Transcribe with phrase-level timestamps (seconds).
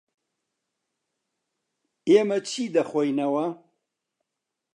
[2.09, 3.47] ئێمە چی دەخۆینەوە؟